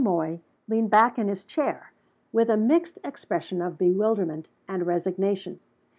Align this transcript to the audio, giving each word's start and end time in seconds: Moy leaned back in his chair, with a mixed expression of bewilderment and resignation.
Moy 0.03 0.39
leaned 0.67 0.89
back 0.89 1.19
in 1.19 1.27
his 1.27 1.43
chair, 1.43 1.93
with 2.31 2.49
a 2.49 2.57
mixed 2.57 2.97
expression 3.03 3.61
of 3.61 3.77
bewilderment 3.77 4.49
and 4.67 4.87
resignation. 4.87 5.59